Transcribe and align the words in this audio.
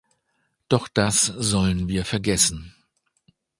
Doch 0.67 0.87
das 0.87 1.25
sollen 1.27 1.87
wir 1.87 2.05
vergessen. 2.05 2.73